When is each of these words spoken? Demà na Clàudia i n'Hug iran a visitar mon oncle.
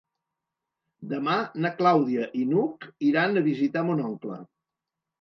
Demà 1.11 1.35
na 1.67 1.71
Clàudia 1.83 2.31
i 2.41 2.49
n'Hug 2.55 2.91
iran 3.13 3.41
a 3.41 3.47
visitar 3.53 3.89
mon 3.93 4.07
oncle. 4.11 4.45